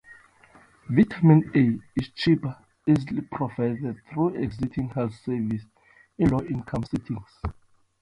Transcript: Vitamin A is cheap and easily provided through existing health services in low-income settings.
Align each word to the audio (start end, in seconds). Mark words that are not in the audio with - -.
Vitamin 0.89 1.43
A 1.53 1.79
is 1.99 2.09
cheap 2.15 2.43
and 2.43 2.55
easily 2.87 3.21
provided 3.21 4.01
through 4.11 4.29
existing 4.29 4.89
health 4.89 5.13
services 5.23 5.63
in 6.17 6.27
low-income 6.31 6.83
settings. 6.85 7.29